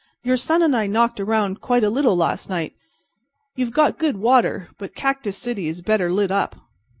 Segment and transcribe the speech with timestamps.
[0.23, 2.73] "Your son and I knocked around quite a little last night.
[3.55, 6.55] You've got good water, but Cactus City is better lit up."